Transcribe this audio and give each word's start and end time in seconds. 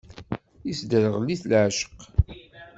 Isderɣel-it 0.71 1.41
leεceq. 1.49 1.99